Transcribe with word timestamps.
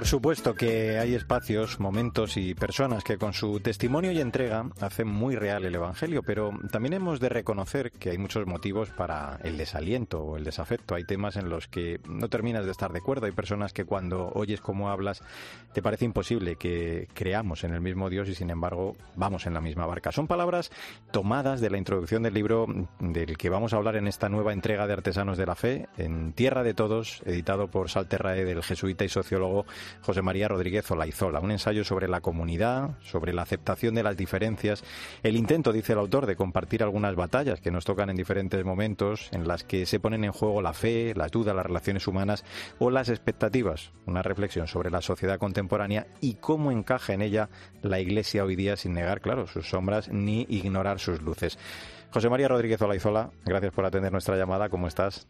Por 0.00 0.06
supuesto 0.06 0.54
que 0.54 0.98
hay 0.98 1.14
espacios, 1.14 1.78
momentos 1.78 2.38
y 2.38 2.54
personas 2.54 3.04
que 3.04 3.18
con 3.18 3.34
su 3.34 3.60
testimonio 3.60 4.12
y 4.12 4.20
entrega 4.22 4.64
hacen 4.80 5.06
muy 5.06 5.36
real 5.36 5.66
el 5.66 5.74
Evangelio, 5.74 6.22
pero 6.22 6.52
también 6.72 6.94
hemos 6.94 7.20
de 7.20 7.28
reconocer 7.28 7.92
que 7.92 8.08
hay 8.08 8.16
muchos 8.16 8.46
motivos 8.46 8.88
para 8.88 9.38
el 9.44 9.58
desaliento 9.58 10.22
o 10.22 10.38
el 10.38 10.44
desafecto. 10.44 10.94
Hay 10.94 11.04
temas 11.04 11.36
en 11.36 11.50
los 11.50 11.68
que 11.68 12.00
no 12.08 12.30
terminas 12.30 12.64
de 12.64 12.70
estar 12.70 12.92
de 12.92 13.00
acuerdo. 13.00 13.26
Hay 13.26 13.32
personas 13.32 13.74
que 13.74 13.84
cuando 13.84 14.32
oyes 14.32 14.62
cómo 14.62 14.88
hablas 14.88 15.22
te 15.74 15.82
parece 15.82 16.06
imposible 16.06 16.56
que 16.56 17.06
creamos 17.12 17.62
en 17.64 17.74
el 17.74 17.82
mismo 17.82 18.08
Dios 18.08 18.26
y 18.30 18.34
sin 18.34 18.48
embargo 18.48 18.96
vamos 19.16 19.46
en 19.46 19.52
la 19.52 19.60
misma 19.60 19.84
barca. 19.84 20.12
Son 20.12 20.26
palabras 20.26 20.72
tomadas 21.10 21.60
de 21.60 21.68
la 21.68 21.76
introducción 21.76 22.22
del 22.22 22.32
libro 22.32 22.66
del 23.00 23.36
que 23.36 23.50
vamos 23.50 23.74
a 23.74 23.76
hablar 23.76 23.96
en 23.96 24.06
esta 24.06 24.30
nueva 24.30 24.54
entrega 24.54 24.86
de 24.86 24.94
Artesanos 24.94 25.36
de 25.36 25.44
la 25.44 25.56
Fe, 25.56 25.88
en 25.98 26.32
Tierra 26.32 26.62
de 26.62 26.72
Todos, 26.72 27.22
editado 27.26 27.68
por 27.68 27.90
Salterrae 27.90 28.46
del 28.46 28.62
jesuita 28.62 29.04
y 29.04 29.10
sociólogo 29.10 29.66
José 30.02 30.22
María 30.22 30.48
Rodríguez 30.48 30.90
Olaizola. 30.90 31.40
Un 31.40 31.50
ensayo 31.50 31.84
sobre 31.84 32.08
la 32.08 32.20
comunidad, 32.20 32.98
sobre 33.02 33.32
la 33.32 33.42
aceptación 33.42 33.94
de 33.94 34.02
las 34.02 34.16
diferencias, 34.16 34.84
el 35.22 35.36
intento, 35.36 35.72
dice 35.72 35.92
el 35.92 35.98
autor, 35.98 36.26
de 36.26 36.36
compartir 36.36 36.82
algunas 36.82 37.14
batallas 37.14 37.60
que 37.60 37.70
nos 37.70 37.84
tocan 37.84 38.10
en 38.10 38.16
diferentes 38.16 38.64
momentos, 38.64 39.28
en 39.32 39.46
las 39.46 39.64
que 39.64 39.86
se 39.86 40.00
ponen 40.00 40.24
en 40.24 40.32
juego 40.32 40.62
la 40.62 40.72
fe, 40.72 41.14
la 41.14 41.28
duda, 41.28 41.54
las 41.54 41.66
relaciones 41.66 42.06
humanas 42.06 42.44
o 42.78 42.90
las 42.90 43.08
expectativas. 43.08 43.92
Una 44.06 44.22
reflexión 44.22 44.66
sobre 44.66 44.90
la 44.90 45.00
sociedad 45.00 45.38
contemporánea 45.38 46.06
y 46.20 46.34
cómo 46.34 46.70
encaja 46.70 47.14
en 47.14 47.22
ella 47.22 47.48
la 47.82 48.00
Iglesia 48.00 48.44
hoy 48.44 48.56
día 48.56 48.76
sin 48.76 48.92
negar, 48.92 49.20
claro, 49.20 49.46
sus 49.46 49.68
sombras 49.68 50.08
ni 50.08 50.46
ignorar 50.48 50.98
sus 50.98 51.22
luces. 51.22 51.58
José 52.12 52.28
María 52.28 52.48
Rodríguez 52.48 52.82
Olaizola, 52.82 53.30
gracias 53.44 53.72
por 53.72 53.84
atender 53.84 54.12
nuestra 54.12 54.36
llamada. 54.36 54.68
¿Cómo 54.68 54.88
estás? 54.88 55.28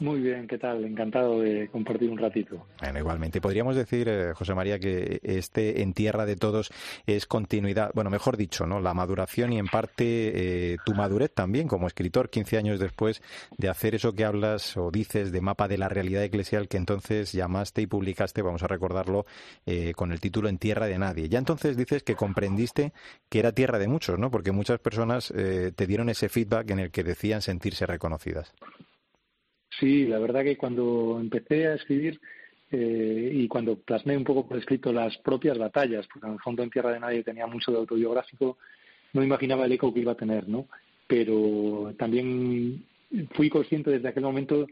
Muy 0.00 0.20
bien, 0.20 0.48
¿qué 0.48 0.56
tal? 0.56 0.82
Encantado 0.86 1.40
de 1.40 1.68
compartir 1.68 2.08
un 2.08 2.16
ratito. 2.16 2.66
Bueno, 2.80 2.98
igualmente. 2.98 3.38
Podríamos 3.42 3.76
decir, 3.76 4.08
eh, 4.08 4.32
José 4.32 4.54
María, 4.54 4.78
que 4.78 5.20
este 5.22 5.82
En 5.82 5.92
Tierra 5.92 6.24
de 6.24 6.36
Todos 6.36 6.72
es 7.04 7.26
continuidad, 7.26 7.90
bueno, 7.92 8.08
mejor 8.08 8.38
dicho, 8.38 8.64
¿no? 8.66 8.80
La 8.80 8.94
maduración 8.94 9.52
y 9.52 9.58
en 9.58 9.66
parte 9.66 10.72
eh, 10.72 10.76
tu 10.86 10.94
madurez 10.94 11.34
también 11.34 11.68
como 11.68 11.86
escritor, 11.86 12.30
15 12.30 12.56
años 12.56 12.80
después 12.80 13.20
de 13.58 13.68
hacer 13.68 13.94
eso 13.94 14.14
que 14.14 14.24
hablas 14.24 14.74
o 14.78 14.90
dices 14.90 15.32
de 15.32 15.42
mapa 15.42 15.68
de 15.68 15.76
la 15.76 15.90
realidad 15.90 16.24
eclesial 16.24 16.66
que 16.66 16.78
entonces 16.78 17.32
llamaste 17.32 17.82
y 17.82 17.86
publicaste, 17.86 18.40
vamos 18.40 18.62
a 18.62 18.68
recordarlo, 18.68 19.26
eh, 19.66 19.92
con 19.94 20.12
el 20.12 20.20
título 20.20 20.48
En 20.48 20.56
Tierra 20.56 20.86
de 20.86 20.98
Nadie. 20.98 21.28
Ya 21.28 21.38
entonces 21.38 21.76
dices 21.76 22.02
que 22.04 22.14
comprendiste 22.14 22.94
que 23.28 23.38
era 23.38 23.52
tierra 23.52 23.78
de 23.78 23.88
muchos, 23.88 24.18
¿no? 24.18 24.30
Porque 24.30 24.50
muchas 24.50 24.78
personas 24.80 25.30
te 25.30 25.86
dieron 25.86 26.08
ese 26.08 26.30
feedback 26.30 26.70
en 26.70 26.78
el 26.78 26.90
que 26.90 27.04
decían 27.04 27.42
sentirse 27.42 27.84
reconocidas. 27.84 28.54
Sí, 29.80 30.06
la 30.06 30.18
verdad 30.18 30.44
que 30.44 30.58
cuando 30.58 31.18
empecé 31.18 31.66
a 31.66 31.74
escribir 31.74 32.20
eh, 32.70 33.30
y 33.32 33.48
cuando 33.48 33.76
plasmé 33.76 34.16
un 34.16 34.24
poco 34.24 34.46
por 34.46 34.58
escrito 34.58 34.92
las 34.92 35.16
propias 35.18 35.58
batallas, 35.58 36.06
porque 36.06 36.26
en 36.26 36.34
el 36.34 36.40
fondo 36.40 36.62
en 36.62 36.70
Tierra 36.70 36.92
de 36.92 37.00
Nadie 37.00 37.24
tenía 37.24 37.46
mucho 37.46 37.72
de 37.72 37.78
autobiográfico, 37.78 38.58
no 39.14 39.24
imaginaba 39.24 39.64
el 39.64 39.72
eco 39.72 39.92
que 39.92 40.00
iba 40.00 40.12
a 40.12 40.16
tener, 40.16 40.48
¿no? 40.48 40.66
Pero 41.06 41.94
también 41.98 42.84
fui 43.32 43.48
consciente 43.48 43.90
desde 43.90 44.08
aquel 44.08 44.22
momento 44.22 44.66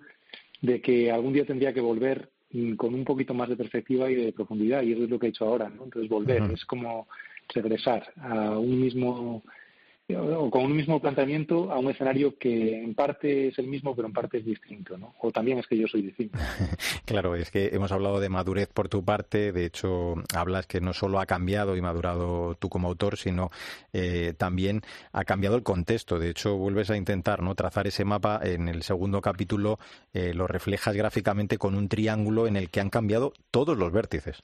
de 0.61 0.81
que 0.81 1.11
algún 1.11 1.33
día 1.33 1.47
tendría 1.47 1.72
que 1.72 1.81
volver 1.81 2.28
mm, 2.53 2.75
con 2.75 2.95
un 2.95 3.05
poquito 3.05 3.33
más 3.33 3.48
de 3.48 3.56
perspectiva 3.56 4.11
y 4.11 4.15
de 4.15 4.33
profundidad, 4.33 4.83
y 4.83 4.93
eso 4.93 5.05
es 5.05 5.11
lo 5.11 5.19
que 5.19 5.27
he 5.27 5.31
hecho 5.31 5.47
ahora, 5.47 5.70
¿no? 5.70 5.84
Entonces 5.84 6.11
volver, 6.11 6.43
es 6.53 6.65
como 6.67 7.09
regresar 7.48 8.12
a 8.20 8.59
un 8.59 8.78
mismo 8.78 9.43
o 10.17 10.51
con 10.51 10.64
un 10.64 10.75
mismo 10.75 11.01
planteamiento 11.01 11.70
a 11.70 11.78
un 11.78 11.91
escenario 11.91 12.39
que 12.39 12.83
en 12.83 12.95
parte 12.95 13.48
es 13.48 13.59
el 13.59 13.69
mismo, 13.69 13.95
pero 13.95 14.09
en 14.09 14.15
parte 14.15 14.39
es 14.39 14.45
distinto, 14.45 14.97
¿no? 14.97 15.15
O 15.21 15.31
también 15.31 15.59
es 15.59 15.66
que 15.66 15.77
yo 15.77 15.87
soy 15.87 16.03
distinto. 16.03 16.38
claro, 17.05 17.34
es 17.34 17.50
que 17.50 17.66
hemos 17.72 17.93
hablado 17.93 18.19
de 18.19 18.28
madurez 18.31 18.71
por 18.72 18.88
tu 18.88 19.05
parte, 19.05 19.53
de 19.53 19.66
hecho 19.66 20.15
hablas 20.34 20.66
que 20.66 20.81
no 20.81 20.94
solo 20.94 21.21
ha 21.21 21.27
cambiado 21.27 21.77
y 21.77 21.83
madurado 21.83 22.55
tú 22.55 22.71
como 22.71 22.88
autor, 22.88 23.19
sino 23.19 23.50
eh, 23.93 24.33
también 24.37 24.81
ha 25.12 25.25
cambiado 25.25 25.56
el 25.56 25.62
contexto. 25.62 26.19
De 26.19 26.31
hecho, 26.31 26.56
vuelves 26.56 26.91
a 26.91 26.97
intentar 26.97 27.43
no 27.43 27.54
trazar 27.54 27.87
ese 27.87 28.04
mapa 28.04 28.41
en 28.43 28.69
el 28.69 28.83
segundo 28.83 29.21
capítulo, 29.21 29.78
eh, 30.15 30.33
lo 30.33 30.47
reflejas 30.47 30.97
gráficamente 30.97 31.59
con 31.59 31.75
un 31.75 31.88
triángulo 31.88 32.47
en 32.47 32.56
el 32.56 32.71
que 32.71 32.81
han 32.81 32.91
cambiado 32.91 33.34
todos 33.50 33.77
los 33.77 33.93
vértices. 33.93 34.43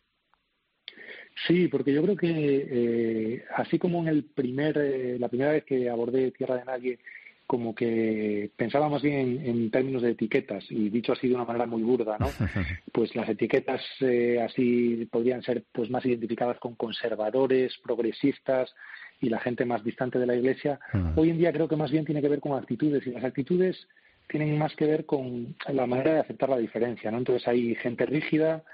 Sí, 1.46 1.68
porque 1.68 1.92
yo 1.92 2.02
creo 2.02 2.16
que 2.16 2.28
eh, 2.70 3.44
así 3.56 3.78
como 3.78 4.00
en 4.00 4.08
el 4.08 4.24
primer, 4.24 4.78
eh, 4.78 5.18
la 5.18 5.28
primera 5.28 5.52
vez 5.52 5.64
que 5.64 5.90
abordé 5.90 6.30
Tierra 6.30 6.56
de 6.56 6.64
Nadie, 6.64 6.98
como 7.46 7.74
que 7.74 8.50
pensaba 8.56 8.88
más 8.88 9.02
bien 9.02 9.42
en, 9.44 9.70
términos 9.70 10.02
de 10.02 10.12
etiquetas 10.12 10.64
y 10.70 10.88
dicho 10.88 11.12
así 11.12 11.28
de 11.28 11.34
una 11.34 11.44
manera 11.44 11.66
muy 11.66 11.82
burda, 11.82 12.16
¿no? 12.18 12.28
Pues 12.92 13.14
las 13.16 13.28
etiquetas 13.28 13.82
eh, 14.00 14.40
así 14.40 15.06
podrían 15.10 15.42
ser 15.42 15.64
pues 15.72 15.90
más 15.90 16.06
identificadas 16.06 16.58
con 16.58 16.74
conservadores, 16.74 17.76
progresistas 17.82 18.72
y 19.20 19.28
la 19.28 19.40
gente 19.40 19.64
más 19.64 19.84
distante 19.84 20.18
de 20.18 20.26
la 20.26 20.36
Iglesia. 20.36 20.78
Hoy 21.16 21.30
en 21.30 21.38
día 21.38 21.52
creo 21.52 21.68
que 21.68 21.76
más 21.76 21.90
bien 21.90 22.04
tiene 22.04 22.22
que 22.22 22.28
ver 22.28 22.40
con 22.40 22.56
actitudes 22.56 23.06
y 23.06 23.10
las 23.10 23.24
actitudes 23.24 23.88
tienen 24.28 24.56
más 24.58 24.74
que 24.74 24.86
ver 24.86 25.04
con 25.04 25.54
la 25.68 25.86
manera 25.86 26.14
de 26.14 26.20
aceptar 26.20 26.48
la 26.48 26.58
diferencia, 26.58 27.10
¿no? 27.10 27.18
Entonces 27.18 27.46
hay 27.46 27.74
gente 27.76 28.06
rígida, 28.06 28.64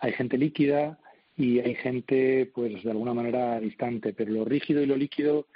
hay 0.00 0.12
gente 0.12 0.36
líquida, 0.36 0.98
y 1.36 1.60
hay 1.60 1.74
gente, 1.74 2.50
pues 2.54 2.82
de 2.82 2.90
alguna 2.90 3.14
manera 3.14 3.60
distante, 3.60 4.12
pero 4.12 4.32
lo 4.32 4.44
rígido 4.44 4.82
y 4.82 4.86
lo 4.86 4.96
líquido 4.96 5.46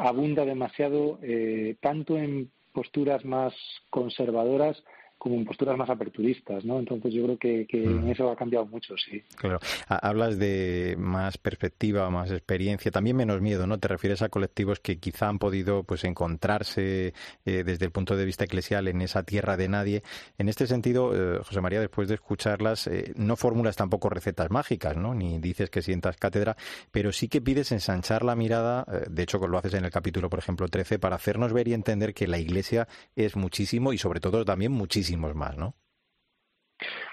abunda 0.00 0.44
demasiado 0.44 1.18
eh, 1.22 1.76
tanto 1.80 2.18
en 2.18 2.50
posturas 2.72 3.24
más 3.24 3.54
conservadoras 3.90 4.82
como 5.18 5.34
en 5.34 5.44
posturas 5.44 5.76
más 5.76 5.90
aperturistas, 5.90 6.64
¿no? 6.64 6.78
Entonces 6.78 7.12
yo 7.12 7.24
creo 7.24 7.38
que, 7.38 7.66
que 7.66 7.78
mm. 7.80 8.10
eso 8.10 8.30
ha 8.30 8.36
cambiado 8.36 8.66
mucho, 8.66 8.94
sí. 8.96 9.22
Claro. 9.36 9.58
Hablas 9.88 10.38
de 10.38 10.96
más 10.98 11.38
perspectiva, 11.38 12.08
más 12.08 12.30
experiencia, 12.30 12.90
también 12.92 13.16
menos 13.16 13.40
miedo, 13.40 13.66
¿no? 13.66 13.78
Te 13.78 13.88
refieres 13.88 14.22
a 14.22 14.28
colectivos 14.28 14.78
que 14.78 14.98
quizá 14.98 15.28
han 15.28 15.38
podido 15.38 15.82
pues 15.82 16.04
encontrarse 16.04 17.14
eh, 17.44 17.64
desde 17.64 17.84
el 17.84 17.90
punto 17.90 18.16
de 18.16 18.24
vista 18.24 18.44
eclesial 18.44 18.86
en 18.86 19.02
esa 19.02 19.24
tierra 19.24 19.56
de 19.56 19.68
nadie. 19.68 20.02
En 20.38 20.48
este 20.48 20.66
sentido, 20.66 21.12
eh, 21.14 21.40
José 21.44 21.60
María, 21.60 21.80
después 21.80 22.08
de 22.08 22.14
escucharlas, 22.14 22.86
eh, 22.86 23.12
no 23.16 23.36
formulas 23.36 23.76
tampoco 23.76 24.08
recetas 24.08 24.50
mágicas, 24.50 24.96
¿no? 24.96 25.14
Ni 25.14 25.40
dices 25.40 25.68
que 25.68 25.82
sientas 25.82 26.16
cátedra, 26.16 26.56
pero 26.92 27.12
sí 27.12 27.28
que 27.28 27.40
pides 27.40 27.72
ensanchar 27.72 28.24
la 28.24 28.36
mirada, 28.36 28.86
de 29.08 29.22
hecho 29.22 29.38
lo 29.38 29.58
haces 29.58 29.74
en 29.74 29.84
el 29.84 29.90
capítulo, 29.90 30.30
por 30.30 30.38
ejemplo, 30.38 30.68
13, 30.68 30.98
para 30.98 31.16
hacernos 31.16 31.52
ver 31.52 31.68
y 31.68 31.74
entender 31.74 32.14
que 32.14 32.26
la 32.26 32.38
Iglesia 32.38 32.86
es 33.16 33.36
muchísimo 33.36 33.92
y 33.92 33.98
sobre 33.98 34.20
todo 34.20 34.44
también 34.44 34.72
muchísimo 34.72 35.07
más, 35.16 35.56
¿no? 35.56 35.74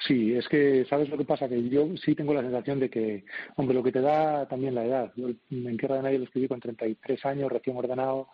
Sí, 0.08 0.36
es 0.36 0.48
que, 0.48 0.86
¿sabes 0.86 1.10
lo 1.10 1.18
que 1.18 1.26
pasa? 1.26 1.50
Que 1.50 1.68
yo 1.70 1.88
sí 1.98 2.14
tengo 2.14 2.34
la 2.34 2.42
sensación 2.42 2.80
de 2.80 2.90
que, 2.90 3.26
hombre, 3.56 3.76
lo 3.76 3.84
que 3.84 3.92
te 3.92 4.02
da 4.02 4.48
también 4.48 4.76
la 4.76 4.86
edad. 4.86 5.14
Yo 5.16 5.30
en 5.30 5.78
Tierra 5.78 5.96
de 5.96 6.04
Nadie 6.04 6.20
lo 6.20 6.26
escribí 6.26 6.48
con 6.48 6.60
33 6.60 7.26
años, 7.26 7.52
recién 7.52 7.76
ordenado. 7.76 8.30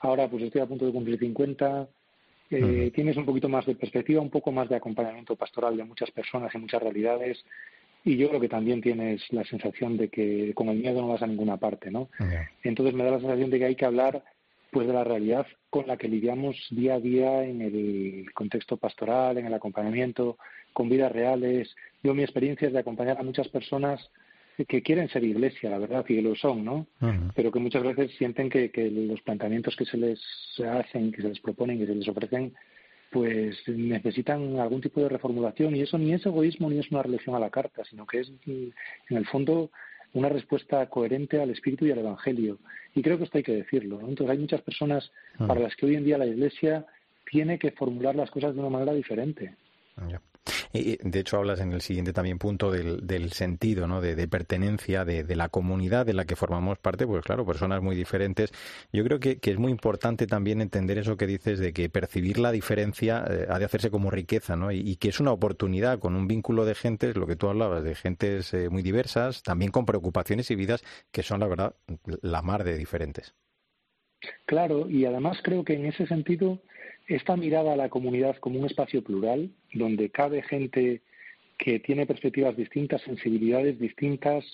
Ahora 0.00 0.28
pues 0.28 0.42
estoy 0.42 0.60
a 0.60 0.66
punto 0.66 0.84
de 0.84 0.92
cumplir 0.92 1.18
50. 1.18 1.88
Eh, 2.50 2.92
tienes 2.94 3.16
un 3.16 3.24
poquito 3.24 3.48
más 3.48 3.64
de 3.66 3.74
perspectiva, 3.74 4.20
un 4.20 4.30
poco 4.30 4.52
más 4.52 4.68
de 4.68 4.76
acompañamiento 4.76 5.34
pastoral 5.36 5.76
de 5.76 5.84
muchas 5.84 6.10
personas 6.10 6.54
y 6.54 6.58
muchas 6.58 6.82
realidades. 6.82 7.42
Y 8.04 8.16
yo 8.16 8.28
creo 8.28 8.40
que 8.40 8.48
también 8.48 8.80
tienes 8.80 9.22
la 9.32 9.44
sensación 9.44 9.96
de 9.96 10.08
que 10.08 10.52
con 10.54 10.68
el 10.68 10.78
miedo 10.78 11.00
no 11.00 11.08
vas 11.08 11.22
a 11.22 11.26
ninguna 11.26 11.56
parte, 11.56 11.90
¿no? 11.90 12.08
Entonces 12.62 12.94
me 12.94 13.02
da 13.02 13.12
la 13.12 13.18
sensación 13.18 13.50
de 13.50 13.58
que 13.58 13.64
hay 13.64 13.74
que 13.74 13.84
hablar 13.84 14.22
pues 14.76 14.88
de 14.88 14.92
la 14.92 15.04
realidad 15.04 15.46
con 15.70 15.86
la 15.86 15.96
que 15.96 16.06
lidiamos 16.06 16.54
día 16.68 16.96
a 16.96 17.00
día 17.00 17.44
en 17.44 17.62
el 17.62 18.26
contexto 18.34 18.76
pastoral, 18.76 19.38
en 19.38 19.46
el 19.46 19.54
acompañamiento, 19.54 20.36
con 20.74 20.90
vidas 20.90 21.10
reales. 21.10 21.74
Yo 22.02 22.12
mi 22.12 22.22
experiencia 22.22 22.66
es 22.66 22.74
de 22.74 22.80
acompañar 22.80 23.18
a 23.18 23.22
muchas 23.22 23.48
personas 23.48 24.06
que 24.68 24.82
quieren 24.82 25.08
ser 25.08 25.24
iglesia, 25.24 25.70
la 25.70 25.78
verdad, 25.78 26.04
y 26.06 26.16
que 26.16 26.20
lo 26.20 26.34
son, 26.34 26.62
¿no? 26.62 26.86
Pero 27.34 27.50
que 27.50 27.58
muchas 27.58 27.84
veces 27.84 28.10
sienten 28.18 28.50
que, 28.50 28.70
que, 28.70 28.90
los 28.90 29.22
planteamientos 29.22 29.74
que 29.76 29.86
se 29.86 29.96
les 29.96 30.20
hacen, 30.60 31.10
que 31.10 31.22
se 31.22 31.28
les 31.28 31.40
proponen, 31.40 31.78
que 31.78 31.86
se 31.86 31.94
les 31.94 32.08
ofrecen, 32.08 32.52
pues 33.10 33.56
necesitan 33.66 34.58
algún 34.58 34.82
tipo 34.82 35.00
de 35.00 35.08
reformulación 35.08 35.74
y 35.74 35.80
eso 35.80 35.96
ni 35.96 36.12
es 36.12 36.26
egoísmo 36.26 36.68
ni 36.68 36.80
es 36.80 36.90
una 36.90 37.02
religión 37.02 37.34
a 37.34 37.40
la 37.40 37.48
carta, 37.48 37.82
sino 37.88 38.06
que 38.06 38.20
es 38.20 38.30
en 38.44 39.16
el 39.16 39.24
fondo 39.24 39.70
una 40.14 40.28
respuesta 40.28 40.86
coherente 40.88 41.40
al 41.40 41.50
Espíritu 41.50 41.86
y 41.86 41.92
al 41.92 41.98
Evangelio. 41.98 42.58
Y 42.94 43.02
creo 43.02 43.18
que 43.18 43.24
esto 43.24 43.38
hay 43.38 43.44
que 43.44 43.56
decirlo. 43.56 44.00
Entonces 44.00 44.30
hay 44.30 44.38
muchas 44.38 44.62
personas 44.62 45.10
ah. 45.38 45.46
para 45.46 45.60
las 45.60 45.76
que 45.76 45.86
hoy 45.86 45.96
en 45.96 46.04
día 46.04 46.18
la 46.18 46.26
Iglesia 46.26 46.86
tiene 47.30 47.58
que 47.58 47.72
formular 47.72 48.14
las 48.14 48.30
cosas 48.30 48.54
de 48.54 48.60
una 48.60 48.70
manera 48.70 48.92
diferente. 48.92 49.54
De 51.02 51.20
hecho, 51.20 51.38
hablas 51.38 51.60
en 51.60 51.72
el 51.72 51.80
siguiente 51.80 52.12
también 52.12 52.38
punto 52.38 52.70
del, 52.70 53.32
sentido, 53.32 53.86
¿no? 53.86 54.00
De, 54.00 54.28
pertenencia, 54.28 55.04
de, 55.04 55.36
la 55.36 55.48
comunidad 55.48 56.06
de 56.06 56.14
la 56.14 56.24
que 56.24 56.36
formamos 56.36 56.78
parte, 56.78 57.06
pues 57.06 57.24
claro, 57.24 57.46
personas 57.46 57.82
muy 57.82 57.96
diferentes. 57.96 58.52
Yo 58.92 59.04
creo 59.04 59.20
que, 59.20 59.38
es 59.42 59.58
muy 59.58 59.70
importante 59.72 60.26
también 60.26 60.60
entender 60.60 60.98
eso 60.98 61.16
que 61.16 61.26
dices 61.26 61.58
de 61.58 61.72
que 61.72 61.88
percibir 61.88 62.38
la 62.38 62.52
diferencia 62.52 63.24
eh, 63.28 63.46
ha 63.48 63.58
de 63.58 63.64
hacerse 63.64 63.90
como 63.90 64.10
riqueza, 64.10 64.56
¿no? 64.56 64.72
Y, 64.72 64.96
que 64.96 65.08
es 65.08 65.20
una 65.20 65.32
oportunidad 65.32 65.98
con 65.98 66.16
un 66.16 66.26
vínculo 66.26 66.64
de 66.64 66.74
gentes, 66.74 67.16
lo 67.16 67.26
que 67.26 67.36
tú 67.36 67.48
hablabas, 67.48 67.84
de 67.84 67.94
gentes 67.94 68.52
eh, 68.54 68.68
muy 68.70 68.82
diversas, 68.82 69.42
también 69.42 69.70
con 69.70 69.86
preocupaciones 69.86 70.50
y 70.50 70.54
vidas 70.54 70.82
que 71.12 71.22
son, 71.22 71.40
la 71.40 71.46
verdad, 71.46 71.74
la 72.22 72.42
mar 72.42 72.64
de 72.64 72.76
diferentes. 72.76 73.34
Claro, 74.46 74.88
y 74.88 75.04
además 75.04 75.38
creo 75.42 75.64
que 75.64 75.74
en 75.74 75.86
ese 75.86 76.06
sentido 76.06 76.60
esta 77.06 77.36
mirada 77.36 77.72
a 77.72 77.76
la 77.76 77.88
comunidad 77.88 78.36
como 78.36 78.58
un 78.58 78.66
espacio 78.66 79.02
plural, 79.02 79.50
donde 79.72 80.10
cabe 80.10 80.42
gente 80.42 81.02
que 81.58 81.78
tiene 81.80 82.06
perspectivas 82.06 82.56
distintas, 82.56 83.02
sensibilidades 83.02 83.78
distintas, 83.78 84.44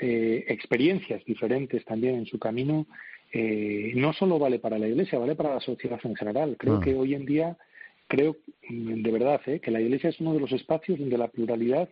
eh, 0.00 0.44
experiencias 0.48 1.24
diferentes 1.24 1.84
también 1.84 2.14
en 2.14 2.26
su 2.26 2.38
camino, 2.38 2.86
eh, 3.32 3.92
no 3.96 4.12
solo 4.12 4.38
vale 4.38 4.58
para 4.58 4.78
la 4.78 4.88
Iglesia, 4.88 5.18
vale 5.18 5.34
para 5.34 5.54
la 5.54 5.60
sociedad 5.60 6.00
en 6.04 6.14
general. 6.14 6.56
Creo 6.58 6.76
ah. 6.76 6.80
que 6.82 6.94
hoy 6.94 7.14
en 7.14 7.26
día, 7.26 7.58
creo 8.06 8.36
de 8.70 9.10
verdad 9.10 9.40
¿eh? 9.46 9.60
que 9.60 9.70
la 9.70 9.80
Iglesia 9.80 10.10
es 10.10 10.20
uno 10.20 10.32
de 10.32 10.40
los 10.40 10.52
espacios 10.52 10.98
donde 10.98 11.18
la 11.18 11.28
pluralidad, 11.28 11.88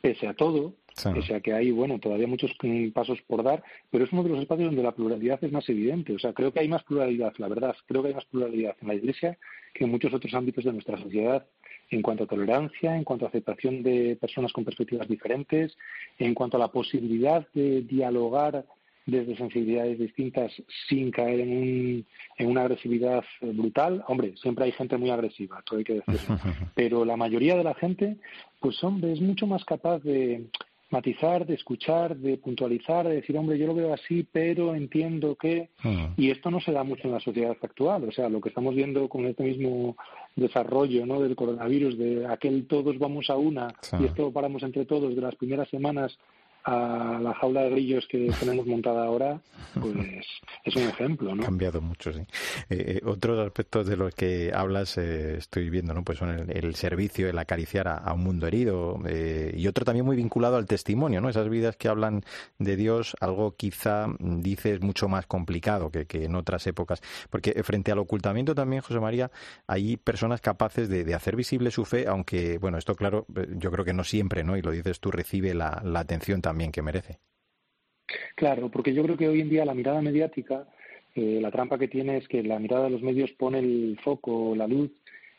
pese 0.00 0.26
a 0.26 0.34
todo, 0.34 0.74
pese 1.14 1.34
a 1.34 1.40
que 1.40 1.52
hay, 1.52 1.70
bueno, 1.70 1.98
todavía 1.98 2.26
muchos 2.26 2.52
mm, 2.62 2.90
pasos 2.90 3.20
por 3.22 3.42
dar, 3.42 3.62
pero 3.90 4.04
es 4.04 4.12
uno 4.12 4.22
de 4.22 4.30
los 4.30 4.40
espacios 4.40 4.68
donde 4.68 4.82
la 4.82 4.92
pluralidad 4.92 5.42
es 5.42 5.52
más 5.52 5.68
evidente. 5.68 6.14
O 6.14 6.18
sea, 6.18 6.32
creo 6.32 6.52
que 6.52 6.60
hay 6.60 6.68
más 6.68 6.82
pluralidad, 6.84 7.32
la 7.38 7.48
verdad, 7.48 7.74
creo 7.86 8.02
que 8.02 8.08
hay 8.08 8.14
más 8.14 8.26
pluralidad 8.26 8.76
en 8.80 8.88
la 8.88 8.94
Iglesia 8.94 9.38
que 9.74 9.84
en 9.84 9.90
muchos 9.90 10.12
otros 10.12 10.34
ámbitos 10.34 10.64
de 10.64 10.72
nuestra 10.72 10.98
sociedad 10.98 11.46
en 11.90 12.02
cuanto 12.02 12.24
a 12.24 12.26
tolerancia, 12.26 12.96
en 12.96 13.04
cuanto 13.04 13.26
a 13.26 13.28
aceptación 13.28 13.82
de 13.82 14.16
personas 14.18 14.52
con 14.52 14.64
perspectivas 14.64 15.08
diferentes, 15.08 15.76
en 16.18 16.34
cuanto 16.34 16.56
a 16.56 16.60
la 16.60 16.68
posibilidad 16.68 17.46
de 17.52 17.82
dialogar 17.82 18.64
desde 19.04 19.36
sensibilidades 19.36 19.98
distintas 19.98 20.52
sin 20.88 21.10
caer 21.10 21.40
en, 21.40 21.50
un, 21.50 22.06
en 22.38 22.46
una 22.48 22.62
agresividad 22.62 23.24
brutal. 23.40 24.04
Hombre, 24.06 24.34
siempre 24.36 24.64
hay 24.64 24.72
gente 24.72 24.96
muy 24.96 25.10
agresiva, 25.10 25.62
todo 25.66 25.78
hay 25.78 25.84
que 25.84 26.02
decirlo. 26.06 26.38
Pero 26.74 27.04
la 27.04 27.16
mayoría 27.16 27.56
de 27.56 27.64
la 27.64 27.74
gente, 27.74 28.16
pues 28.60 28.82
hombre, 28.84 29.12
es 29.12 29.20
mucho 29.20 29.46
más 29.46 29.64
capaz 29.64 29.98
de 30.00 30.46
matizar, 30.92 31.46
de 31.46 31.54
escuchar, 31.54 32.16
de 32.16 32.36
puntualizar, 32.36 33.08
de 33.08 33.16
decir, 33.16 33.36
hombre, 33.36 33.58
yo 33.58 33.66
lo 33.66 33.74
veo 33.74 33.92
así, 33.92 34.26
pero 34.30 34.74
entiendo 34.74 35.34
que... 35.36 35.70
Hmm. 35.82 36.12
Y 36.16 36.30
esto 36.30 36.50
no 36.50 36.60
se 36.60 36.72
da 36.72 36.84
mucho 36.84 37.02
en 37.04 37.12
la 37.12 37.20
sociedad 37.20 37.56
actual. 37.60 38.04
O 38.04 38.12
sea, 38.12 38.28
lo 38.28 38.40
que 38.40 38.50
estamos 38.50 38.74
viendo 38.74 39.08
con 39.08 39.26
este 39.26 39.42
mismo 39.42 39.96
desarrollo 40.36 41.04
¿no? 41.06 41.20
del 41.20 41.34
coronavirus, 41.34 41.98
de 41.98 42.26
aquel 42.26 42.66
todos 42.66 42.98
vamos 42.98 43.28
a 43.30 43.36
una 43.36 43.68
y 43.98 44.04
esto 44.04 44.22
lo 44.22 44.32
paramos 44.32 44.62
entre 44.62 44.84
todos 44.84 45.14
de 45.14 45.20
las 45.20 45.34
primeras 45.36 45.68
semanas 45.68 46.18
a 46.64 47.18
la 47.20 47.34
jaula 47.34 47.62
de 47.62 47.70
grillos 47.70 48.06
que 48.08 48.30
tenemos 48.38 48.66
montada 48.66 49.04
ahora, 49.04 49.40
pues 49.74 50.26
es 50.64 50.76
un 50.76 50.82
ejemplo, 50.82 51.34
¿no? 51.34 51.42
Ha 51.42 51.46
cambiado 51.46 51.80
mucho, 51.80 52.12
sí. 52.12 52.20
Eh, 52.70 52.98
eh, 52.98 53.00
otros 53.04 53.44
aspectos 53.44 53.86
de 53.86 53.96
los 53.96 54.14
que 54.14 54.52
hablas 54.54 54.96
eh, 54.96 55.36
estoy 55.38 55.70
viendo, 55.70 55.92
¿no? 55.92 56.04
Pues 56.04 56.18
son 56.18 56.50
el, 56.50 56.74
servicio, 56.76 57.28
el 57.28 57.38
acariciar 57.38 57.88
a, 57.88 58.12
un 58.12 58.22
mundo 58.22 58.46
herido 58.46 59.00
y 59.54 59.66
otro 59.66 59.84
también 59.84 60.04
muy 60.04 60.16
vinculado 60.16 60.56
al 60.56 60.66
testimonio, 60.66 61.20
¿no? 61.20 61.28
Esas 61.28 61.48
vidas 61.48 61.76
que 61.76 61.88
hablan 61.88 62.22
de 62.58 62.76
Dios, 62.76 63.16
algo 63.20 63.56
quizá 63.56 64.06
dices 64.20 64.80
mucho 64.80 65.08
más 65.08 65.26
complicado 65.26 65.90
que, 65.90 66.06
en 66.12 66.34
otras 66.36 66.66
épocas, 66.66 67.00
porque 67.30 67.60
frente 67.64 67.90
al 67.90 67.98
ocultamiento 67.98 68.54
también, 68.54 68.82
José 68.82 69.00
María, 69.00 69.30
hay 69.66 69.96
personas 69.96 70.40
capaces 70.40 70.88
de, 70.88 71.12
hacer 71.12 71.36
visible 71.36 71.70
su 71.70 71.84
fe, 71.84 72.06
aunque, 72.06 72.58
bueno, 72.58 72.78
esto 72.78 72.94
claro, 72.94 73.26
yo 73.56 73.70
creo 73.70 73.84
que 73.84 73.92
no 73.92 74.04
siempre, 74.04 74.44
¿no? 74.44 74.56
Y 74.56 74.62
lo 74.62 74.70
dices 74.70 75.00
tú, 75.00 75.10
recibe 75.10 75.54
la, 75.54 75.82
la 75.84 76.00
atención 76.00 76.40
también 76.40 76.51
también 76.52 76.70
que 76.70 76.82
merece. 76.82 77.18
Claro, 78.34 78.70
porque 78.70 78.92
yo 78.92 79.02
creo 79.02 79.16
que 79.16 79.26
hoy 79.26 79.40
en 79.40 79.48
día 79.48 79.64
la 79.64 79.72
mirada 79.72 80.02
mediática, 80.02 80.68
eh, 81.14 81.38
la 81.40 81.50
trampa 81.50 81.78
que 81.78 81.88
tiene 81.88 82.18
es 82.18 82.28
que 82.28 82.42
la 82.42 82.58
mirada 82.58 82.84
de 82.84 82.90
los 82.90 83.02
medios 83.02 83.32
pone 83.32 83.60
el 83.60 83.98
foco, 84.04 84.54
la 84.54 84.66
luz 84.66 84.90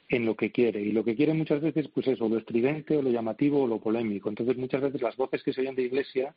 en 0.10 0.25
lo 0.25 0.36
que 0.36 0.51
quiere. 0.51 0.81
Y 0.81 0.92
lo 0.92 1.04
que 1.04 1.15
quiere 1.15 1.36
muchas 1.36 1.62
veces 1.62 1.88
pues 1.94 2.07
eso 2.07 2.27
lo 2.27 2.39
estridente 2.39 2.98
o 2.98 3.04
lo 3.04 3.12
llamativo 3.12 3.62
o 3.62 3.68
lo 3.68 3.80
polémico. 3.80 4.30
Entonces 4.30 4.57
muchas 4.57 4.81
veces 4.81 5.04
las 5.04 5.15
voces 5.15 5.44
que 5.44 5.54
se 5.54 5.62
oyen 5.62 5.75
de 5.75 5.83
iglesia 5.83 6.33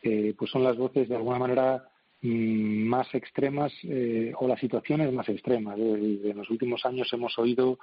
eh, 0.00 0.32
pues 0.38 0.48
son 0.48 0.62
las 0.62 0.76
voces 0.76 1.08
de 1.08 1.16
alguna 1.16 1.40
manera 1.40 1.88
mm, 2.22 2.84
más 2.86 3.12
extremas 3.16 3.72
eh, 3.82 4.32
o 4.38 4.46
las 4.46 4.60
situaciones 4.60 5.12
más 5.12 5.28
extremas. 5.28 5.76
En 5.76 6.36
los 6.36 6.50
últimos 6.50 6.84
años 6.86 7.12
hemos 7.12 7.36
oído 7.36 7.80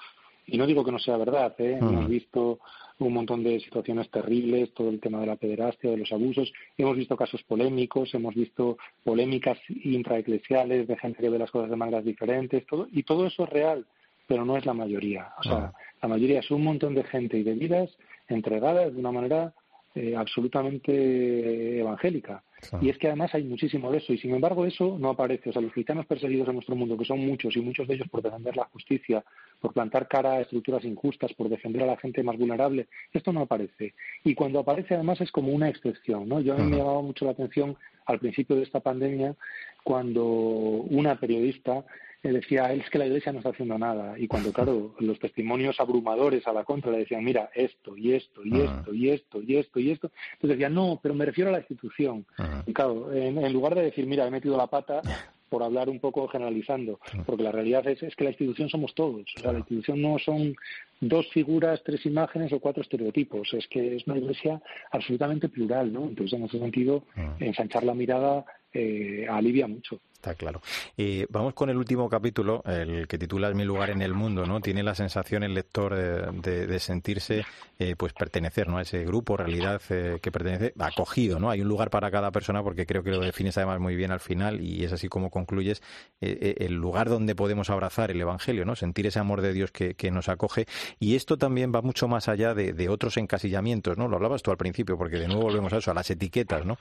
y 0.52 0.58
no 0.58 0.68
digo 0.68 0.84
que 0.84 0.92
no 0.92 1.00
sea 1.00 1.18
verdad, 1.18 1.56
¿eh? 1.60 1.78
hemos 1.80 2.08
visto 2.08 2.60
un 3.00 3.14
montón 3.14 3.44
de 3.44 3.60
situaciones 3.62 4.10
terribles, 4.12 4.74
todo 4.74 4.90
el 4.90 5.00
tema 5.00 5.22
de 5.22 5.28
la 5.28 5.38
pederastia, 5.38 5.90
de 5.90 5.98
los 5.98 6.12
abusos, 6.12 6.52
hemos 6.78 6.98
visto 6.98 7.16
casos 7.16 7.42
polémicos, 7.44 8.14
hemos 8.14 8.36
visto 8.36 8.78
polémicas 9.04 9.58
intraeclesiales 9.70 10.88
de 10.88 10.98
gente 10.98 11.22
que 11.22 11.30
ve 11.30 11.40
las 11.40 11.50
cosas 11.50 11.70
de 11.70 11.78
maneras 11.78 12.04
diferentes, 12.04 12.66
todo, 12.68 12.88
y 12.92 13.04
todo 13.04 13.26
eso 13.26 13.46
es 13.46 13.50
real, 13.50 13.86
pero 14.28 14.46
no 14.46 14.58
es 14.58 14.66
la 14.66 14.74
mayoría. 14.74 15.30
O 15.40 15.44
sea, 15.44 15.74
la 16.02 16.08
mayoría 16.08 16.40
es 16.40 16.52
un 16.52 16.64
montón 16.64 16.94
de 16.96 17.04
gente 17.06 17.38
y 17.38 17.44
de 17.44 17.54
vidas 17.54 17.90
entregadas 18.28 18.94
de 18.94 19.00
una 19.00 19.12
manera 19.12 19.54
eh, 19.96 20.16
absolutamente 20.16 21.80
evangélica. 21.80 22.44
Y 22.82 22.90
es 22.90 22.98
que 22.98 23.08
además 23.08 23.34
hay 23.34 23.44
muchísimo 23.44 23.92
de 23.92 23.98
eso, 23.98 24.14
y 24.14 24.18
sin 24.18 24.34
embargo 24.34 24.66
eso 24.66 24.98
no 25.00 25.10
aparece. 25.10 25.50
O 25.50 25.54
sea, 25.54 25.62
los 25.62 25.74
cristianos 25.74 26.06
perseguidos 26.06 26.48
en 26.48 26.56
nuestro 26.56 26.76
mundo, 26.76 26.98
que 26.98 27.06
son 27.06 27.20
muchos, 27.20 27.56
y 27.56 27.62
muchos 27.62 27.88
de 27.88 27.96
ellos 27.96 28.08
por 28.10 28.22
defender 28.22 28.56
la 28.56 28.66
justicia, 28.66 29.24
por 29.60 29.74
plantar 29.74 30.08
cara 30.08 30.34
a 30.34 30.42
estructuras 30.42 30.84
injustas, 30.84 31.34
por 31.34 31.50
defender 31.50 31.84
a 31.84 31.88
la 31.88 31.98
gente 31.98 32.24
más 32.24 32.38
vulnerable, 32.38 32.88
esto 33.14 33.32
no 33.32 33.42
aparece. 33.42 33.94
Y 34.24 34.36
cuando 34.36 34.60
aparece 34.60 34.96
además 34.96 35.22
es 35.22 35.32
como 35.32 35.52
una 35.52 35.70
excepción. 35.70 36.28
¿no? 36.28 36.42
Yo 36.42 36.54
a 36.54 36.58
mí 36.58 36.70
me 36.70 36.78
llamaba 36.78 37.02
mucho 37.02 37.26
la 37.26 37.32
atención 37.32 37.76
al 38.06 38.20
principio 38.20 38.56
de 38.56 38.64
esta 38.64 38.80
pandemia 38.80 39.36
cuando 39.84 40.24
una 40.24 41.20
periodista 41.20 41.84
decía, 42.30 42.72
es 42.74 42.90
que 42.90 42.98
la 42.98 43.08
Iglesia 43.08 43.32
no 43.32 43.40
está 43.40 43.50
haciendo 43.50 43.78
nada. 43.78 44.18
Y 44.18 44.28
cuando, 44.28 44.52
claro, 44.54 44.96
los 45.00 45.20
testimonios 45.20 45.80
abrumadores 45.80 46.46
a 46.48 46.54
la 46.54 46.64
contra 46.64 46.92
le 46.92 47.00
decían, 47.00 47.24
mira, 47.24 47.50
esto 47.56 47.98
y 47.98 48.14
esto 48.14 48.42
y 48.46 48.62
esto 48.62 48.94
y 48.94 49.10
esto 49.10 49.42
y 49.42 49.58
esto 49.58 49.80
y 49.80 49.92
esto, 49.92 50.12
entonces 50.34 50.58
decía, 50.58 50.70
no, 50.70 51.00
pero 51.02 51.16
me 51.16 51.26
refiero 51.26 51.50
a 51.50 51.54
la 51.54 51.60
institución. 51.60 52.26
Y 52.66 52.74
claro, 52.74 53.12
en, 53.14 53.52
lugar 53.52 53.76
de 53.76 53.84
decir, 53.84 54.06
mira, 54.06 54.28
he 54.28 54.32
metido 54.32 54.58
la 54.58 54.68
pata, 54.68 55.02
por 55.50 55.64
hablar 55.64 55.90
un 55.90 56.00
poco 56.00 56.30
generalizando, 56.30 56.98
porque 57.26 57.44
la 57.44 57.52
realidad 57.52 57.86
es, 57.86 58.02
es, 58.02 58.16
que 58.16 58.24
la 58.24 58.30
institución 58.30 58.70
somos 58.70 58.96
todos. 58.96 59.26
O 59.36 59.40
sea, 59.42 59.52
la 59.52 59.60
institución 59.60 60.02
no 60.02 60.18
son 60.18 60.56
dos 61.02 61.28
figuras, 61.34 61.84
tres 61.84 62.06
imágenes 62.06 62.54
o 62.54 62.62
cuatro 62.62 62.82
estereotipos. 62.82 63.54
Es 63.54 63.68
que 63.68 63.98
es 63.98 64.08
una 64.08 64.18
iglesia 64.18 64.62
absolutamente 64.92 65.50
plural, 65.50 65.92
¿no? 65.92 66.06
Entonces, 66.06 66.40
en 66.40 66.46
ese 66.46 66.58
sentido, 66.58 67.04
ensanchar 67.42 67.84
la 67.84 67.94
mirada 67.94 68.46
eh, 68.74 69.28
alivia 69.30 69.68
mucho. 69.68 70.00
Está 70.22 70.36
claro. 70.36 70.62
Y 70.96 71.26
vamos 71.30 71.56
con 71.56 71.72
el 71.72 71.78
último 71.78 72.08
capítulo, 72.08 72.62
el 72.68 73.08
que 73.08 73.18
titula 73.18 73.52
Mi 73.56 73.64
lugar 73.64 73.90
en 73.90 74.04
el 74.04 74.14
mundo, 74.14 74.46
¿no? 74.46 74.62
Tiene 74.62 74.84
la 74.84 74.94
sensación 74.94 75.42
el 75.42 75.56
lector 75.56 75.96
de, 75.96 76.80
sentirse, 76.80 77.44
eh, 77.80 77.96
pues, 77.98 78.14
pertenecer, 78.14 78.68
¿no? 78.68 78.78
A 78.78 78.84
ese 78.84 79.04
grupo, 79.04 79.36
realidad 79.36 79.82
eh, 79.90 80.20
que 80.22 80.32
pertenece, 80.32 80.76
acogido, 80.78 81.40
¿no? 81.40 81.50
Hay 81.50 81.62
un 81.62 81.68
lugar 81.68 81.90
para 81.90 82.12
cada 82.12 82.30
persona 82.30 82.62
porque 82.62 82.86
creo 82.86 83.02
que 83.02 83.10
lo 83.10 83.20
defines 83.20 83.58
además 83.58 83.80
muy 83.80 83.96
bien 83.96 84.12
al 84.12 84.20
final 84.20 84.62
y 84.62 84.84
es 84.84 84.92
así 84.94 85.08
como 85.10 85.32
concluyes 85.32 85.82
eh, 86.22 86.54
el 86.60 86.76
lugar 86.76 87.10
donde 87.10 87.34
podemos 87.34 87.72
abrazar 87.72 88.12
el 88.12 88.22
Evangelio, 88.22 88.64
¿no? 88.64 88.76
Sentir 88.76 89.08
ese 89.08 89.18
amor 89.18 89.42
de 89.42 89.54
Dios 89.54 89.72
que, 89.72 90.12
nos 90.12 90.30
acoge 90.30 90.68
y 91.00 91.16
esto 91.16 91.38
también 91.38 91.72
va 91.74 91.82
mucho 91.82 92.08
más 92.08 92.28
allá 92.28 92.54
de, 92.54 92.90
otros 92.90 93.18
encasillamientos, 93.18 93.98
¿no? 93.98 94.08
Lo 94.08 94.18
hablabas 94.18 94.44
tú 94.44 94.52
al 94.52 94.58
principio 94.58 95.00
porque 95.00 95.18
de 95.18 95.28
nuevo 95.28 95.44
volvemos 95.44 95.74
a 95.74 95.78
eso, 95.78 95.90
a 95.90 95.96
las 95.96 96.12
etiquetas, 96.12 96.64
¿no? 96.64 96.78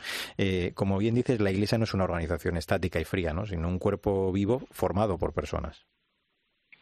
como 0.75 0.99
bien 0.99 1.15
dices, 1.15 1.41
la 1.41 1.51
Iglesia 1.51 1.79
no 1.79 1.85
es 1.85 1.95
una 1.95 2.05
organización 2.05 2.57
estática 2.57 3.01
y 3.01 3.05
fría, 3.05 3.30
sino 3.47 3.69
un 3.69 3.79
cuerpo 3.79 4.33
vivo 4.33 4.63
formado 4.71 5.19
por 5.19 5.33
personas. 5.33 5.87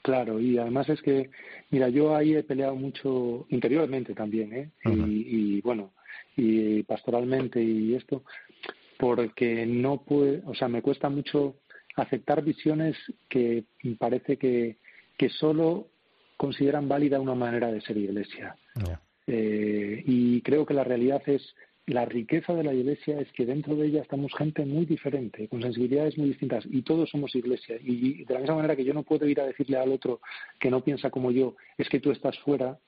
Claro, 0.03 0.41
y 0.41 0.57
además 0.59 0.89
es 0.89 1.03
que, 1.03 1.31
mira, 1.71 1.89
yo 1.89 2.15
ahí 2.15 2.35
he 2.35 2.43
peleado 2.43 2.75
mucho 2.75 3.47
interiormente 3.51 4.15
también, 4.15 4.53
¿eh? 4.55 4.71
y, 4.85 5.61
bueno, 5.61 5.93
y 6.37 6.83
pastoralmente 6.85 7.63
y 7.63 7.95
esto, 7.95 8.25
porque 8.99 9.67
no 9.67 10.03
puede, 10.03 10.43
o 10.47 10.55
sea, 10.55 10.69
me 10.69 10.83
cuesta 10.83 11.09
mucho 11.09 11.57
aceptar 11.97 12.43
visiones 12.43 12.97
que 13.29 13.65
parece 13.99 14.37
que, 14.37 14.79
que 15.17 15.29
solo 15.29 15.89
consideran 16.37 16.89
válida 16.89 17.21
una 17.21 17.35
manera 17.35 17.71
de 17.71 17.81
ser 17.81 17.97
iglesia. 17.99 18.57
Eh, 19.27 20.03
y 20.07 20.41
creo 20.41 20.65
que 20.65 20.73
la 20.73 20.85
realidad 20.85 21.21
es 21.27 21.55
la 21.89 22.05
riqueza 22.05 22.55
de 22.55 22.63
la 22.63 22.75
iglesia 22.75 23.19
es 23.19 23.33
que 23.33 23.47
dentro 23.47 23.75
de 23.75 23.87
ella 23.87 24.03
estamos 24.03 24.35
gente 24.35 24.65
muy 24.65 24.85
diferente, 24.85 25.49
con 25.49 25.63
sensibilidades 25.63 26.19
muy 26.19 26.29
distintas, 26.29 26.65
y 26.71 26.83
todos 26.83 27.09
somos 27.09 27.35
iglesia. 27.35 27.77
Y 27.83 28.25
de 28.25 28.35
la 28.35 28.41
misma 28.41 28.57
manera 28.57 28.77
que 28.77 28.85
yo 28.85 28.93
no 28.93 29.03
puedo 29.03 29.27
ir 29.27 29.41
a 29.41 29.47
decirle 29.47 29.79
al 29.79 29.91
otro 29.91 30.21
que 30.61 30.71
no 30.71 30.83
piensa 30.83 31.11
como 31.11 31.31
yo, 31.31 31.57
es 31.79 31.89
que 31.89 32.01
tú 32.01 32.11
estás 32.11 32.39
fuera, 32.41 32.79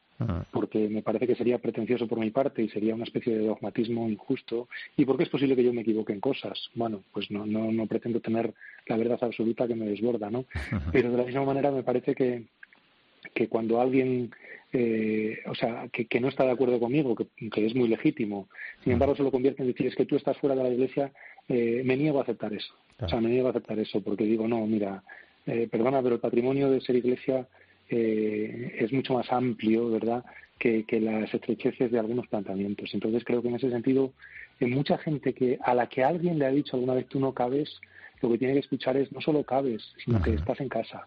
porque 0.50 0.86
me 0.90 1.00
parece 1.00 1.26
que 1.26 1.34
sería 1.34 1.56
pretencioso 1.56 2.06
por 2.06 2.18
mi 2.18 2.30
parte 2.30 2.62
y 2.62 2.68
sería 2.68 2.94
una 2.94 3.04
especie 3.04 3.38
de 3.38 3.46
dogmatismo 3.46 4.06
injusto, 4.06 4.68
y 4.94 5.06
porque 5.06 5.22
es 5.22 5.30
posible 5.30 5.56
que 5.56 5.64
yo 5.64 5.72
me 5.72 5.80
equivoque 5.80 6.12
en 6.12 6.20
cosas. 6.20 6.58
Bueno, 6.74 7.02
pues 7.10 7.30
no, 7.30 7.46
no, 7.46 7.72
no 7.72 7.86
pretendo 7.86 8.20
tener 8.20 8.52
la 8.86 8.98
verdad 8.98 9.18
absoluta 9.22 9.66
que 9.66 9.74
me 9.74 9.86
desborda, 9.86 10.30
¿no? 10.30 10.44
Pero 10.92 11.10
de 11.10 11.16
la 11.16 11.24
misma 11.24 11.44
manera 11.46 11.70
me 11.70 11.82
parece 11.82 12.14
que, 12.14 12.44
que 13.34 13.48
cuando 13.48 13.80
alguien 13.80 14.30
eh, 14.72 15.40
o 15.46 15.54
sea, 15.54 15.88
que, 15.92 16.20
no 16.20 16.28
está 16.28 16.44
de 16.44 16.52
acuerdo 16.52 16.78
conmigo, 16.78 17.16
que, 17.16 17.66
es 17.66 17.74
muy 17.74 17.88
legítimo. 17.88 18.48
Sin 18.84 18.92
embargo, 18.92 19.16
se 19.16 19.22
lo 19.22 19.32
convierte 19.32 19.62
en 19.62 19.68
decir, 19.68 19.86
es 19.86 19.96
que 19.96 20.06
tú 20.06 20.16
estás 20.16 20.38
fuera 20.38 20.54
de 20.54 20.62
la 20.62 20.70
iglesia, 20.70 21.12
eh, 21.48 21.82
me 21.84 21.96
niego 21.96 22.20
a 22.20 22.22
aceptar 22.22 22.52
eso. 22.52 22.72
O 23.00 23.08
sea, 23.08 23.20
me 23.20 23.30
niego 23.30 23.48
a 23.48 23.50
aceptar 23.50 23.78
eso 23.78 24.00
porque 24.00 24.24
digo, 24.24 24.46
no, 24.46 24.64
mira, 24.66 25.02
eh, 25.46 25.66
perdona, 25.70 26.02
pero 26.02 26.16
el 26.16 26.20
patrimonio 26.20 26.70
de 26.70 26.80
ser 26.80 26.96
iglesia 26.96 27.46
es 27.92 28.92
mucho 28.92 29.14
más 29.14 29.32
amplio, 29.32 29.90
¿verdad?, 29.90 30.24
que, 30.60 30.84
las 31.00 31.34
estrecheces 31.34 31.90
de 31.90 31.98
algunos 31.98 32.28
planteamientos. 32.28 32.94
Entonces, 32.94 33.24
creo 33.24 33.42
que 33.42 33.48
en 33.48 33.56
ese 33.56 33.68
sentido, 33.68 34.12
en 34.60 34.70
mucha 34.70 34.96
gente 34.98 35.32
que 35.32 35.58
a 35.60 35.74
la 35.74 35.88
que 35.88 36.04
alguien 36.04 36.38
le 36.38 36.46
ha 36.46 36.52
dicho 36.52 36.76
alguna 36.76 36.94
vez 36.94 37.08
tú 37.08 37.18
no 37.18 37.34
cabes, 37.34 37.80
lo 38.22 38.30
que 38.30 38.38
tiene 38.38 38.54
que 38.54 38.60
escuchar 38.60 38.96
es 38.96 39.10
no 39.10 39.20
solo 39.20 39.42
cabes, 39.42 39.82
sino 40.04 40.22
que 40.22 40.34
estás 40.34 40.60
en 40.60 40.68
casa. 40.68 41.04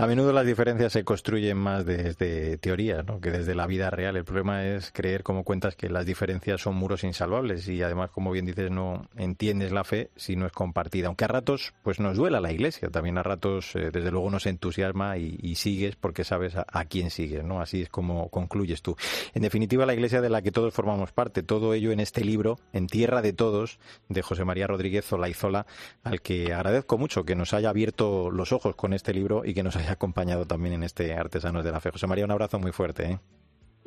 A 0.00 0.06
menudo 0.06 0.32
las 0.32 0.46
diferencias 0.46 0.92
se 0.92 1.02
construyen 1.02 1.58
más 1.58 1.84
desde 1.84 2.56
teoría 2.58 3.04
que 3.20 3.32
desde 3.32 3.56
la 3.56 3.66
vida 3.66 3.90
real. 3.90 4.16
El 4.16 4.24
problema 4.24 4.64
es 4.64 4.92
creer, 4.92 5.24
como 5.24 5.42
cuentas, 5.42 5.74
que 5.74 5.88
las 5.88 6.06
diferencias 6.06 6.60
son 6.60 6.76
muros 6.76 7.02
insalvables 7.02 7.66
y 7.66 7.82
además, 7.82 8.10
como 8.10 8.30
bien 8.30 8.46
dices, 8.46 8.70
no 8.70 9.08
entiendes 9.16 9.72
la 9.72 9.82
fe 9.82 10.12
si 10.14 10.36
no 10.36 10.46
es 10.46 10.52
compartida. 10.52 11.08
Aunque 11.08 11.24
a 11.24 11.26
ratos 11.26 11.74
pues 11.82 11.98
nos 11.98 12.16
duela 12.16 12.40
la 12.40 12.52
Iglesia, 12.52 12.90
también 12.90 13.18
a 13.18 13.24
ratos 13.24 13.74
eh, 13.74 13.90
desde 13.92 14.12
luego 14.12 14.30
nos 14.30 14.46
entusiasma 14.46 15.18
y, 15.18 15.56
sigues 15.56 15.96
porque 15.96 16.22
sabes 16.22 16.54
a, 16.54 16.84
quién 16.84 17.10
sigues. 17.10 17.42
¿no? 17.42 17.60
Así 17.60 17.82
es 17.82 17.88
como 17.88 18.28
concluyes 18.28 18.82
tú. 18.82 18.94
En 19.34 19.42
definitiva, 19.42 19.84
la 19.84 19.94
Iglesia 19.94 20.20
de 20.20 20.30
la 20.30 20.42
que 20.42 20.52
todos 20.52 20.72
formamos 20.72 21.10
parte, 21.10 21.42
todo 21.42 21.74
ello 21.74 21.90
en 21.90 21.98
este 21.98 22.24
libro, 22.24 22.60
En 22.72 22.86
Tierra 22.86 23.20
de 23.20 23.32
Todos, 23.32 23.80
de 24.08 24.22
José 24.22 24.44
María 24.44 24.68
Rodríguez 24.68 25.04
Zola, 25.04 25.66
al 26.04 26.22
que 26.22 26.52
agradezco 26.52 26.98
mucho 26.98 27.24
que 27.24 27.34
nos 27.34 27.52
haya 27.52 27.70
abierto 27.70 28.30
los 28.30 28.52
ojos 28.52 28.76
con 28.76 28.92
este 28.92 29.12
libro 29.12 29.42
y 29.44 29.54
que 29.54 29.64
nos 29.64 29.74
haya 29.74 29.87
acompañado 29.90 30.46
también 30.46 30.74
en 30.74 30.82
este 30.82 31.14
Artesanos 31.14 31.64
de 31.64 31.72
la 31.72 31.80
Fe. 31.80 31.90
José 31.90 32.06
María, 32.06 32.24
un 32.24 32.30
abrazo 32.30 32.58
muy 32.58 32.72
fuerte. 32.72 33.12
¿eh? 33.12 33.18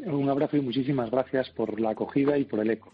Un 0.06 0.30
abrazo 0.30 0.58
y 0.58 0.62
muchísimas 0.62 1.12
gracias 1.12 1.50
por 1.50 1.80
la 1.80 1.92
acogida 1.92 2.38
y 2.38 2.46
por 2.46 2.60
el 2.60 2.72
eco. 2.72 2.92